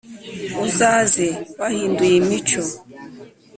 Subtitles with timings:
[0.65, 1.27] Uzaze
[1.59, 2.61] wahinduye imico